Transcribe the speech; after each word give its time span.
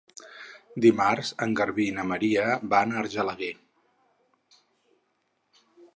Dimarts 0.85 1.31
en 1.45 1.51
Garbí 1.59 1.85
i 1.89 1.93
na 1.99 2.05
Maria 2.13 2.47
van 2.73 2.95
a 2.95 3.03
Argelaguer. 3.03 3.53